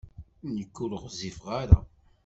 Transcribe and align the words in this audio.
Nekk 0.55 0.75
ur 0.83 0.91
ɣezzifeɣ 1.03 1.47
ara. 1.61 1.79